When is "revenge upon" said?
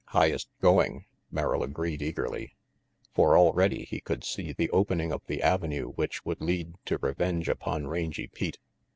6.97-7.85